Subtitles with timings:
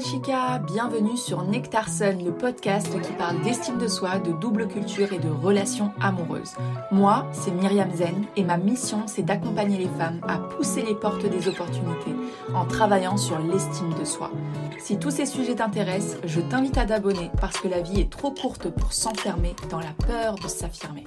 [0.00, 5.12] chica, bienvenue sur Nectar Sun, le podcast qui parle d'estime de soi, de double culture
[5.12, 6.54] et de relations amoureuses.
[6.90, 11.24] Moi, c'est Myriam Zen et ma mission, c'est d'accompagner les femmes à pousser les portes
[11.24, 12.14] des opportunités
[12.54, 14.30] en travaillant sur l'estime de soi.
[14.78, 18.32] Si tous ces sujets t'intéressent, je t'invite à t'abonner parce que la vie est trop
[18.32, 21.06] courte pour s'enfermer dans la peur de s'affirmer.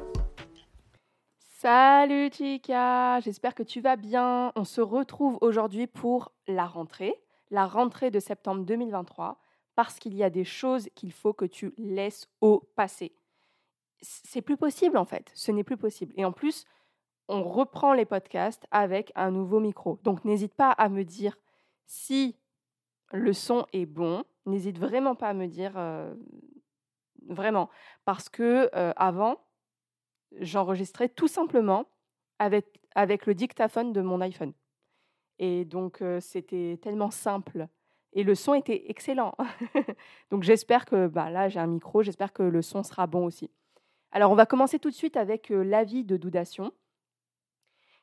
[1.60, 4.52] Salut chica, j'espère que tu vas bien.
[4.56, 7.14] On se retrouve aujourd'hui pour la rentrée
[7.52, 9.40] la rentrée de septembre 2023
[9.76, 13.14] parce qu'il y a des choses qu'il faut que tu laisses au passé.
[14.02, 16.14] C'est plus possible en fait, ce n'est plus possible.
[16.18, 16.66] Et en plus,
[17.28, 20.00] on reprend les podcasts avec un nouveau micro.
[20.04, 21.38] Donc n'hésite pas à me dire
[21.86, 22.36] si
[23.12, 24.24] le son est bon.
[24.46, 26.14] N'hésite vraiment pas à me dire euh,
[27.28, 27.70] vraiment
[28.06, 29.38] parce que euh, avant
[30.40, 31.86] j'enregistrais tout simplement
[32.40, 34.54] avec, avec le dictaphone de mon iPhone.
[35.40, 37.68] Et donc, c'était tellement simple.
[38.14, 39.36] Et le son était excellent.
[40.32, 43.50] donc, j'espère que bah, là, j'ai un micro, j'espère que le son sera bon aussi.
[44.12, 46.74] Alors, on va commencer tout de suite avec l'avis de Doudation,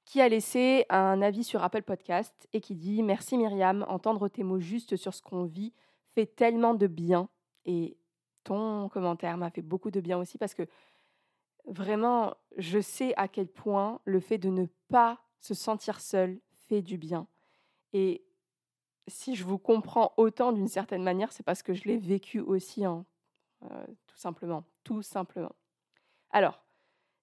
[0.05, 4.45] qui a laissé un avis sur Apple Podcast et qui dit Merci Myriam, entendre tes
[4.45, 5.75] mots justes sur ce qu'on vit
[6.15, 7.28] fait tellement de bien.
[7.65, 7.98] Et
[8.45, 10.62] ton commentaire m'a fait beaucoup de bien aussi parce que
[11.67, 16.83] vraiment, je sais à quel point le fait de ne pas se sentir seul fait
[16.83, 17.27] du bien.
[17.92, 18.22] Et
[19.09, 22.84] si je vous comprends autant d'une certaine manière, c'est parce que je l'ai vécu aussi,
[22.84, 23.05] hein,
[23.64, 25.55] euh, tout simplement, tout simplement.
[26.31, 26.62] Alors,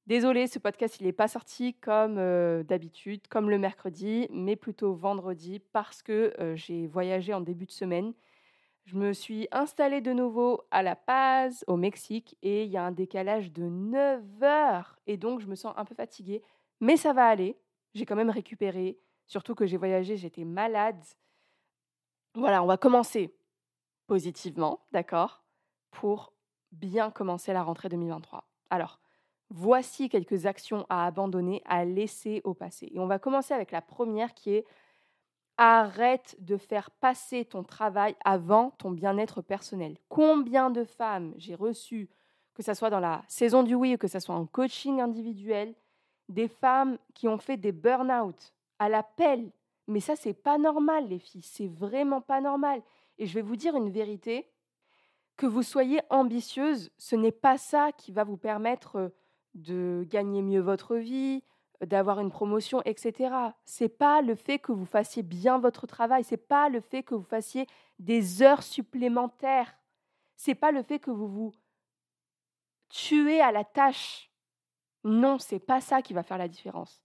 [0.08, 4.94] désolé, ce podcast, il n'est pas sorti comme euh, d'habitude, comme le mercredi, mais plutôt
[4.94, 8.14] vendredi, parce que euh, j'ai voyagé en début de semaine.
[8.86, 12.84] Je me suis installée de nouveau à La Paz, au Mexique, et il y a
[12.84, 14.98] un décalage de 9 heures.
[15.08, 16.42] Et donc, je me sens un peu fatiguée,
[16.82, 17.58] mais ça va aller.
[17.94, 18.98] J'ai quand même récupéré.
[19.28, 21.04] Surtout que j'ai voyagé, j'étais malade.
[22.36, 23.34] Voilà, on va commencer
[24.08, 25.44] positivement, d'accord
[25.92, 26.34] Pour
[26.72, 28.44] bien commencer la rentrée 2023.
[28.70, 29.00] Alors,
[29.50, 32.90] voici quelques actions à abandonner, à laisser au passé.
[32.92, 34.66] Et on va commencer avec la première qui est
[35.58, 39.98] arrête de faire passer ton travail avant ton bien-être personnel.
[40.10, 42.10] Combien de femmes j'ai reçues,
[42.56, 45.76] que ce soit dans la saison du oui ou que ce soit en coaching individuel,
[46.30, 49.52] des femmes qui ont fait des burn-out à l'appel.
[49.88, 51.44] Mais ça, c'est pas normal, les filles.
[51.44, 52.82] C'est vraiment pas normal.
[53.18, 54.50] Et je vais vous dire une vérité.
[55.36, 59.10] Que vous soyez ambitieuse, ce n'est pas ça qui va vous permettre euh,
[59.56, 61.44] de gagner mieux votre vie,
[61.82, 63.36] d'avoir une promotion, etc.
[63.66, 67.16] C'est pas le fait que vous fassiez bien votre travail, c'est pas le fait que
[67.16, 67.68] vous fassiez
[68.00, 69.76] des heures supplémentaires,
[70.36, 71.54] c'est pas le fait que vous vous
[72.90, 74.32] tuez à la tâche.
[75.04, 77.03] Non, c'est pas ça qui va faire la différence.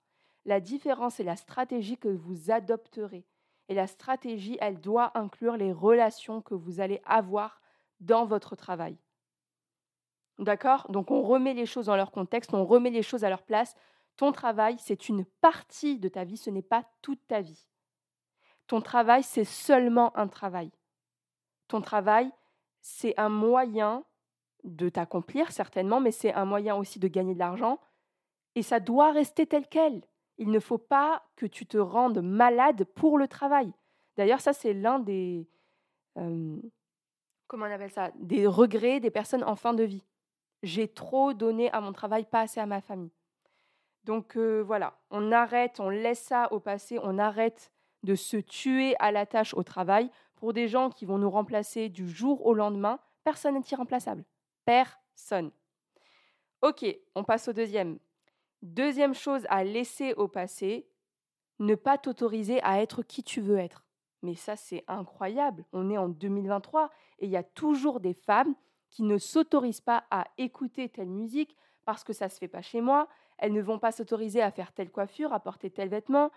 [0.48, 3.26] La différence est la stratégie que vous adopterez.
[3.68, 7.60] Et la stratégie, elle doit inclure les relations que vous allez avoir
[8.00, 8.96] dans votre travail.
[10.38, 10.90] D'accord?
[10.90, 13.76] Donc on remet les choses dans leur contexte, on remet les choses à leur place.
[14.16, 17.66] Ton travail, c'est une partie de ta vie, ce n'est pas toute ta vie.
[18.68, 20.70] Ton travail, c'est seulement un travail.
[21.66, 22.32] Ton travail,
[22.80, 24.02] c'est un moyen
[24.64, 27.78] de t'accomplir, certainement, mais c'est un moyen aussi de gagner de l'argent.
[28.54, 30.00] Et ça doit rester tel quel.
[30.38, 33.72] Il ne faut pas que tu te rendes malade pour le travail.
[34.16, 35.48] D'ailleurs, ça, c'est l'un des.
[36.16, 36.56] Euh,
[37.46, 38.10] comment on appelle ça?
[38.16, 40.04] Des regrets des personnes en fin de vie.
[40.62, 43.12] J'ai trop donné à mon travail, pas assez à ma famille.
[44.04, 47.70] Donc euh, voilà, on arrête, on laisse ça au passé, on arrête
[48.04, 51.88] de se tuer à la tâche au travail pour des gens qui vont nous remplacer
[51.88, 52.98] du jour au lendemain.
[53.22, 54.24] Personne n'est irremplaçable.
[54.64, 55.50] Personne.
[56.62, 57.98] Ok, on passe au deuxième.
[58.62, 60.88] Deuxième chose à laisser au passé,
[61.60, 63.84] ne pas t'autoriser à être qui tu veux être.
[64.22, 65.64] Mais ça, c'est incroyable.
[65.72, 68.54] On est en 2023 et il y a toujours des femmes
[68.90, 72.62] qui ne s'autorisent pas à écouter telle musique parce que ça ne se fait pas
[72.62, 73.08] chez moi.
[73.38, 76.32] Elles ne vont pas s'autoriser à faire telle coiffure, à porter tel vêtement.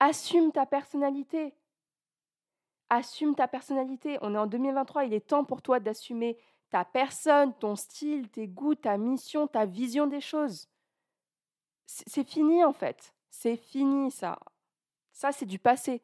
[0.00, 1.54] Assume ta personnalité.
[2.90, 4.18] Assume ta personnalité.
[4.20, 6.36] On est en 2023, il est temps pour toi d'assumer
[6.70, 10.68] ta personne, ton style, tes goûts, ta mission, ta vision des choses
[12.06, 13.14] c'est fini en fait.
[13.30, 14.38] C'est fini ça.
[15.12, 16.02] Ça, c'est du passé.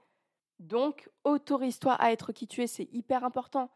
[0.58, 3.70] Donc, autorise-toi à être qui tu es, c'est hyper important.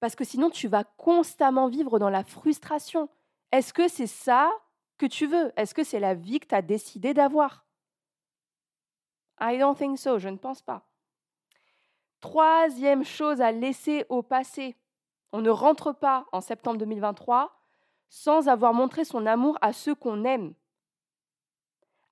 [0.00, 3.08] Parce que sinon, tu vas constamment vivre dans la frustration.
[3.50, 4.50] Est-ce que c'est ça
[4.96, 5.52] que tu veux?
[5.56, 7.66] Est-ce que c'est la vie que tu as décidé d'avoir?
[9.40, 10.86] I don't think so, je ne pense pas.
[12.20, 14.76] Troisième chose à laisser au passé.
[15.32, 17.54] On ne rentre pas en septembre 2023
[18.08, 20.54] sans avoir montré son amour à ceux qu'on aime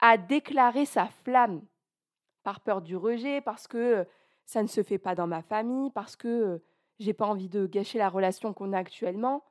[0.01, 1.65] à déclarer sa flamme,
[2.43, 4.07] par peur du rejet, parce que
[4.45, 6.63] ça ne se fait pas dans ma famille, parce que
[6.99, 9.45] j'ai pas envie de gâcher la relation qu'on a actuellement.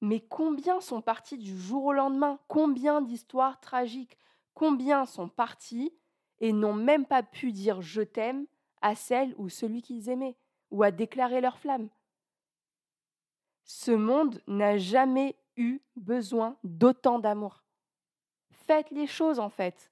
[0.00, 2.38] Mais combien sont partis du jour au lendemain?
[2.46, 4.18] Combien d'histoires tragiques?
[4.54, 5.92] Combien sont partis
[6.40, 8.46] et n'ont même pas pu dire je t'aime
[8.80, 10.36] à celle ou celui qu'ils aimaient,
[10.70, 11.88] ou à déclarer leur flamme?
[13.64, 17.64] Ce monde n'a jamais eu besoin d'autant d'amour.
[18.68, 19.90] Faites les choses en fait.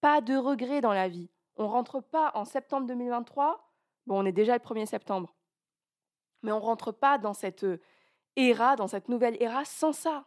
[0.00, 1.30] Pas de regrets dans la vie.
[1.56, 3.72] On rentre pas en septembre 2023.
[4.08, 5.36] Bon, on est déjà le 1er septembre.
[6.42, 7.64] Mais on rentre pas dans cette
[8.34, 10.24] ère, dans cette nouvelle ère sans ça.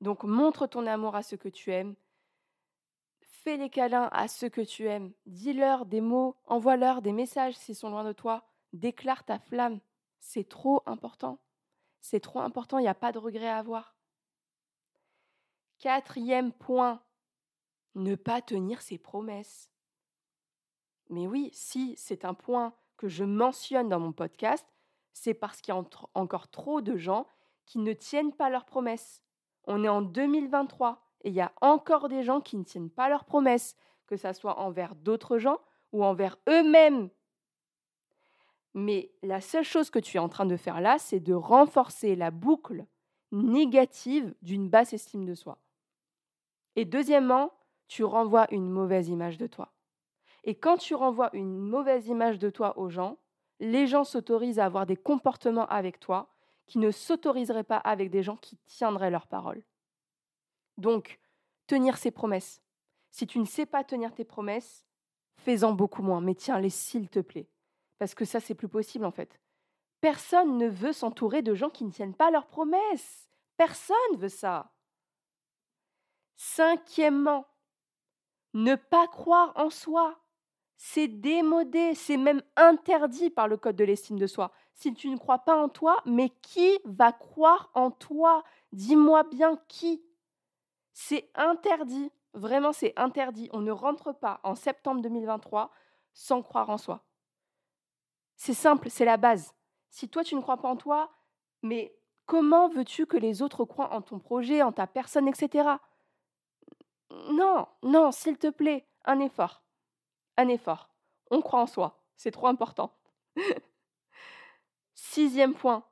[0.00, 1.96] Donc montre ton amour à ceux que tu aimes.
[3.20, 5.12] Fais les câlins à ceux que tu aimes.
[5.26, 8.44] Dis-leur des mots, envoie-leur des messages s'ils sont loin de toi.
[8.72, 9.80] Déclare ta flamme.
[10.20, 11.40] C'est trop important.
[12.00, 13.96] C'est trop important, il n'y a pas de regret à avoir.
[15.82, 17.02] Quatrième point,
[17.96, 19.68] ne pas tenir ses promesses.
[21.10, 24.64] Mais oui, si c'est un point que je mentionne dans mon podcast,
[25.12, 25.84] c'est parce qu'il y a
[26.14, 27.26] encore trop de gens
[27.66, 29.24] qui ne tiennent pas leurs promesses.
[29.64, 33.08] On est en 2023 et il y a encore des gens qui ne tiennent pas
[33.08, 33.74] leurs promesses,
[34.06, 35.58] que ce soit envers d'autres gens
[35.90, 37.10] ou envers eux-mêmes.
[38.74, 42.14] Mais la seule chose que tu es en train de faire là, c'est de renforcer
[42.14, 42.86] la boucle
[43.32, 45.58] négative d'une basse estime de soi.
[46.76, 47.52] Et deuxièmement,
[47.88, 49.72] tu renvoies une mauvaise image de toi.
[50.44, 53.18] Et quand tu renvoies une mauvaise image de toi aux gens,
[53.60, 56.28] les gens s'autorisent à avoir des comportements avec toi
[56.66, 59.62] qui ne s'autoriseraient pas avec des gens qui tiendraient leurs paroles.
[60.78, 61.20] Donc,
[61.66, 62.62] tenir ses promesses.
[63.10, 64.84] Si tu ne sais pas tenir tes promesses,
[65.36, 67.48] fais-en beaucoup moins, mais tiens-les s'il te plaît.
[67.98, 69.38] Parce que ça, c'est plus possible en fait.
[70.00, 73.28] Personne ne veut s'entourer de gens qui ne tiennent pas leurs promesses.
[73.56, 74.71] Personne veut ça.
[76.36, 77.46] Cinquièmement,
[78.54, 80.18] ne pas croire en soi.
[80.76, 84.50] C'est démodé, c'est même interdit par le code de l'estime de soi.
[84.74, 88.42] Si tu ne crois pas en toi, mais qui va croire en toi?
[88.72, 90.02] Dis-moi bien qui.
[90.92, 93.48] C'est interdit, vraiment c'est interdit.
[93.52, 95.70] On ne rentre pas en septembre 2023
[96.14, 97.04] sans croire en soi.
[98.36, 99.54] C'est simple, c'est la base.
[99.88, 101.12] Si toi tu ne crois pas en toi,
[101.62, 101.94] mais
[102.26, 105.76] comment veux-tu que les autres croient en ton projet, en ta personne, etc.
[107.30, 109.62] Non, non, s'il te plaît, un effort
[110.36, 110.88] un effort.
[111.30, 112.04] On croit en soi.
[112.16, 112.94] C'est trop important.
[114.94, 115.84] Sixième point.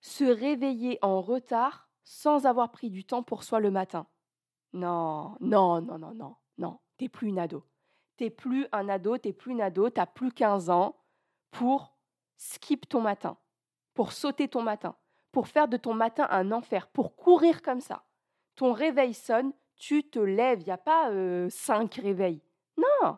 [0.00, 4.06] Se réveiller en retard sans avoir pris du temps pour soi le matin.
[4.72, 6.78] Non, non, non, non, non, non.
[6.96, 7.64] T'es plus une ado.
[8.16, 10.96] T'es plus un ado, t'es plus une ado, t'as plus 15 ans
[11.50, 11.96] pour
[12.36, 13.36] skip ton matin,
[13.94, 14.94] pour sauter ton matin,
[15.32, 18.04] pour faire de ton matin un enfer, pour courir comme ça.
[18.60, 22.42] Ton réveil sonne, tu te lèves, il n'y a pas euh, cinq réveils.
[22.76, 23.16] Non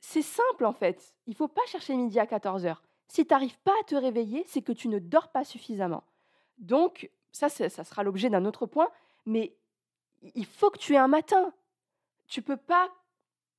[0.00, 1.14] C'est simple en fait.
[1.28, 2.78] Il faut pas chercher midi à 14h.
[3.06, 6.02] Si tu n'arrives pas à te réveiller, c'est que tu ne dors pas suffisamment.
[6.58, 8.90] Donc, ça, ça sera l'objet d'un autre point,
[9.24, 9.54] mais
[10.34, 11.54] il faut que tu aies un matin.
[12.26, 12.90] Tu peux pas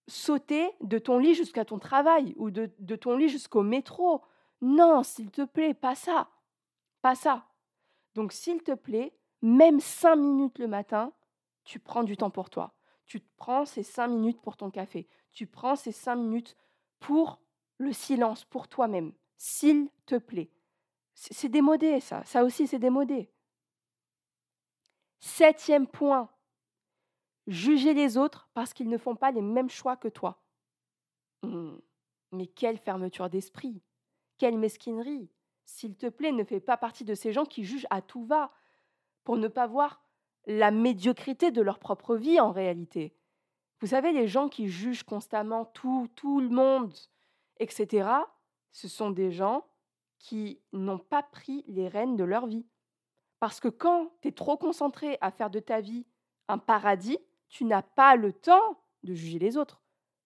[0.10, 4.22] sauter de ton lit jusqu'à ton travail ou de ton lit jusqu'au métro.
[4.62, 6.28] Non, s'il te plaît, pas ça.
[7.01, 7.45] Pas ça.
[8.13, 9.13] Donc, s'il te plaît,
[9.44, 11.14] même cinq minutes le matin,
[11.64, 12.73] tu prends du temps pour toi
[13.06, 15.07] tu prends ces cinq minutes pour ton café.
[15.31, 16.56] Tu prends ces cinq minutes
[17.00, 17.40] pour
[17.78, 19.14] le silence, pour toi-même.
[19.38, 20.50] S'il te plaît.
[21.14, 22.23] C'est démodé, ça.
[22.26, 23.30] Ça aussi, c'est démodé.
[25.19, 26.30] Septième point.
[27.45, 30.42] Juger les autres parce qu'ils ne font pas les mêmes choix que toi.
[31.44, 31.76] Mmh.
[32.31, 33.81] Mais quelle fermeture d'esprit.
[34.38, 35.30] Quelle mesquinerie.
[35.66, 38.52] S'il te plaît, ne fais pas partie de ces gens qui jugent à tout va
[39.23, 40.01] pour ne pas voir
[40.45, 43.15] la médiocrité de leur propre vie en réalité.
[43.80, 46.94] Vous savez, les gens qui jugent constamment tout, tout le monde,
[47.59, 48.09] etc.,
[48.71, 49.65] ce sont des gens
[50.19, 52.65] qui n'ont pas pris les rênes de leur vie.
[53.39, 56.06] Parce que quand tu es trop concentré à faire de ta vie
[56.47, 59.81] un paradis, tu n'as pas le temps de juger les autres.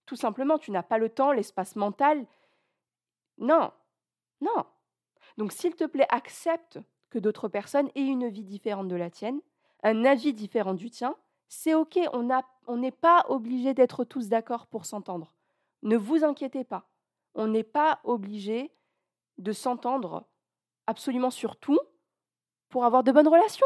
[0.05, 2.25] Tout simplement, tu n'as pas le temps, l'espace mental.
[3.37, 3.71] Non,
[4.39, 4.65] non.
[5.37, 6.79] Donc s'il te plaît, accepte
[7.19, 9.41] d'autres personnes aient une vie différente de la tienne,
[9.83, 11.15] un avis différent du tien,
[11.47, 15.33] c'est OK, on n'est pas obligé d'être tous d'accord pour s'entendre.
[15.83, 16.89] Ne vous inquiétez pas.
[17.35, 18.73] On n'est pas obligé
[19.37, 20.27] de s'entendre
[20.87, 21.79] absolument sur tout
[22.69, 23.65] pour avoir de bonnes relations.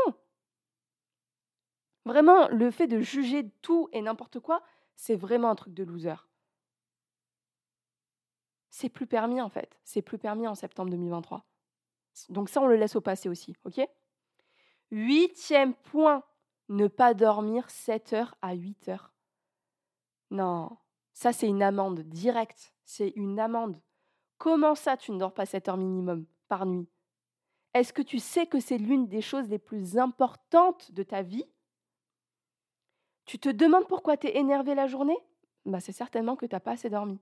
[2.06, 4.62] Vraiment, le fait de juger tout et n'importe quoi,
[4.96, 6.16] c'est vraiment un truc de loser.
[8.70, 9.80] C'est plus permis en fait.
[9.84, 11.46] C'est plus permis en septembre 2023.
[12.30, 13.82] Donc ça, on le laisse au passé aussi, ok?
[14.92, 16.24] Huitième point,
[16.70, 19.14] ne pas dormir 7 heures à 8 heures.
[20.30, 20.78] Non,
[21.14, 23.80] ça c'est une amende directe, c'est une amende.
[24.38, 26.88] Comment ça, tu ne dors pas 7 heures minimum par nuit?
[27.74, 31.46] Est-ce que tu sais que c'est l'une des choses les plus importantes de ta vie?
[33.26, 35.18] Tu te demandes pourquoi tu es énervé la journée?
[35.66, 37.20] Bah, C'est certainement que tu n'as pas assez dormi.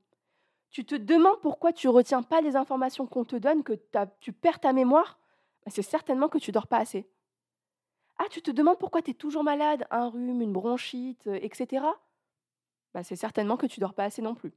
[0.71, 3.73] Tu te demandes pourquoi tu retiens pas les informations qu'on te donne, que
[4.19, 5.19] tu perds ta mémoire
[5.65, 7.09] bah, C'est certainement que tu dors pas assez.
[8.19, 11.85] Ah, tu te demandes pourquoi tu es toujours malade, un rhume, une bronchite, euh, etc.
[12.93, 14.53] Bah, c'est certainement que tu dors pas assez non plus.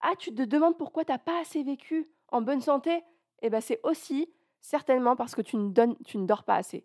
[0.00, 3.02] Ah, tu te demandes pourquoi tu n'as pas assez vécu en bonne santé
[3.42, 4.28] Eh ben, c'est aussi
[4.60, 6.84] certainement parce que tu ne, tu ne dors pas assez.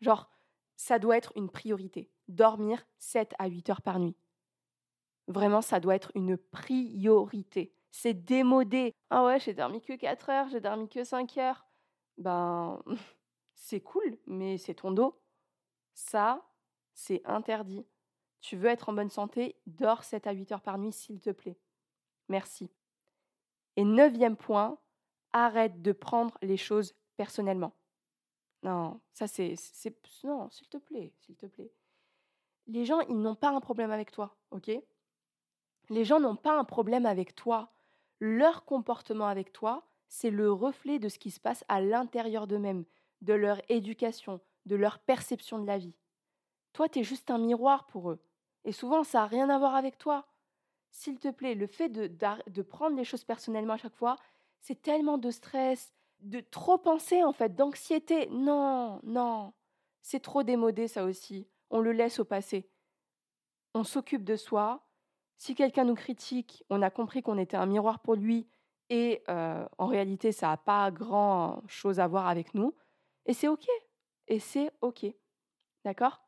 [0.00, 0.28] Genre,
[0.76, 2.10] ça doit être une priorité.
[2.28, 4.16] Dormir 7 à 8 heures par nuit.
[5.26, 7.72] Vraiment, ça doit être une priorité.
[7.90, 8.94] C'est démodé.
[9.10, 11.66] Ah ouais, j'ai dormi que 4 heures, j'ai dormi que 5 heures.
[12.18, 12.82] Ben,
[13.54, 15.20] c'est cool, mais c'est ton dos.
[15.94, 16.46] Ça,
[16.94, 17.86] c'est interdit.
[18.40, 21.30] Tu veux être en bonne santé, dors 7 à 8 heures par nuit, s'il te
[21.30, 21.58] plaît.
[22.28, 22.70] Merci.
[23.76, 24.78] Et neuvième point,
[25.32, 27.72] arrête de prendre les choses personnellement.
[28.62, 29.54] Non, ça c'est.
[30.24, 31.72] Non, s'il te plaît, s'il te plaît.
[32.66, 34.70] Les gens, ils n'ont pas un problème avec toi, ok?
[35.88, 37.72] Les gens n'ont pas un problème avec toi.
[38.20, 42.84] Leur comportement avec toi, c'est le reflet de ce qui se passe à l'intérieur d'eux-mêmes,
[43.22, 45.94] de leur éducation, de leur perception de la vie.
[46.72, 48.20] Toi, tu es juste un miroir pour eux.
[48.64, 50.26] Et souvent, ça n'a rien à voir avec toi.
[50.90, 52.10] S'il te plaît, le fait de,
[52.48, 54.16] de prendre les choses personnellement à chaque fois,
[54.60, 58.28] c'est tellement de stress, de trop penser en fait, d'anxiété.
[58.30, 59.54] Non, non,
[60.02, 61.48] c'est trop démodé ça aussi.
[61.70, 62.68] On le laisse au passé.
[63.74, 64.84] On s'occupe de soi.
[65.40, 68.46] Si quelqu'un nous critique, on a compris qu'on était un miroir pour lui
[68.90, 72.74] et euh, en réalité ça n'a pas grand chose à voir avec nous.
[73.24, 73.66] Et c'est ok.
[74.28, 75.06] Et c'est ok.
[75.82, 76.20] D'accord?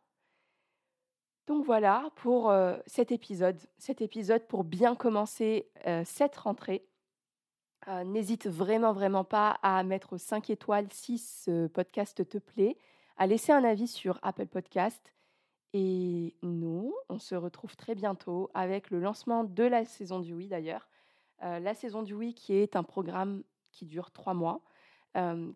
[1.46, 6.88] Donc voilà pour euh, cet épisode, cet épisode pour bien commencer euh, cette rentrée.
[8.04, 12.78] N'hésite vraiment, vraiment pas à mettre 5 étoiles si ce podcast te plaît,
[13.16, 15.12] à laisser un avis sur Apple Podcast.
[15.72, 20.48] Et nous, on se retrouve très bientôt avec le lancement de la saison du Oui
[20.48, 20.88] d'ailleurs.
[21.40, 24.60] la saison du Oui qui est un programme qui dure trois mois,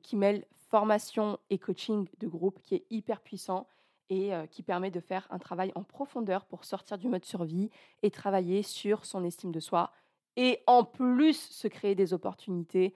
[0.02, 3.66] qui mêle formation et coaching de groupe, qui est hyper puissant
[4.08, 7.70] et qui permet de faire un travail en profondeur pour sortir du mode survie
[8.02, 9.92] et travailler sur son estime de soi
[10.36, 12.94] et en plus se créer des opportunités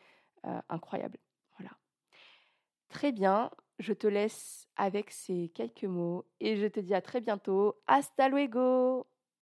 [0.68, 1.18] incroyables.
[1.58, 1.72] Voilà.
[2.88, 3.50] Très bien,
[3.80, 7.76] je te laisse avec ces quelques mots et je te dis à très bientôt.
[7.86, 9.06] Hasta luego